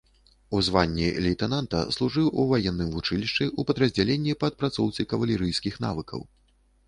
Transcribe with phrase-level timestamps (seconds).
[0.57, 6.19] У званні лейтэнанта служыў у ваенным вучылішчы, у падраздзяленні па адпрацоўцы кавалерыйскіх навыкаў.